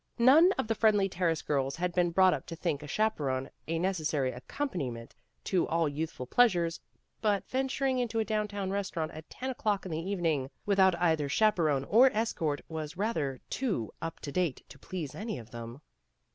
None 0.17 0.51
of 0.53 0.67
the 0.67 0.73
Friendly 0.73 1.07
Terrace 1.07 1.43
girls 1.43 1.75
had 1.75 1.93
been 1.93 2.09
brought 2.09 2.33
up 2.33 2.47
to 2.47 2.55
think 2.55 2.81
a 2.81 2.87
chaperone 2.87 3.51
a 3.67 3.77
necessary 3.77 4.31
accompaniment 4.31 5.13
to 5.43 5.67
all 5.67 5.87
youthful 5.87 6.25
pleasures, 6.25 6.79
but 7.21 7.47
venturing 7.47 7.99
into 7.99 8.17
a 8.17 8.25
down 8.25 8.47
town 8.47 8.71
restaurant 8.71 9.11
at 9.11 9.29
ten 9.29 9.51
o'clock 9.51 9.85
in 9.85 9.91
the 9.91 9.99
evening, 9.99 10.49
without 10.65 10.95
either 10.99 11.29
chaperone 11.29 11.83
or 11.83 12.09
escort, 12.13 12.61
was 12.67 12.97
rather 12.97 13.41
too 13.51 13.91
up 14.01 14.19
to 14.21 14.31
date 14.31 14.63
to 14.69 14.79
please 14.79 15.13
any 15.13 15.37
of 15.37 15.51
them. 15.51 15.79